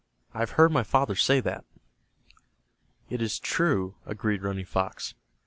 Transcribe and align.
I 0.33 0.39
have 0.39 0.53
heard 0.57 0.71
my 0.71 0.81
father 0.81 1.13
say 1.13 1.41
that." 1.41 1.63
"It 3.11 3.21
is 3.21 3.37
true," 3.37 3.97
agreed 4.07 4.41
Running 4.41 4.65
Fox. 4.65 5.13